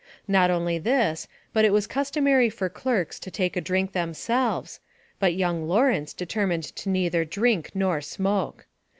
[0.27, 4.79] Not only this, but it was customary for clerks to take a drink themselves,
[5.19, 8.65] but young Lawrence determined to neither drink nor smoke.